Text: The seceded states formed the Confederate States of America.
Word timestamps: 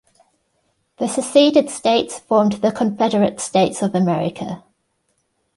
The 0.97 1.07
seceded 1.07 1.69
states 1.69 2.17
formed 2.17 2.53
the 2.53 2.71
Confederate 2.71 3.39
States 3.39 3.83
of 3.83 3.93
America. 3.93 4.63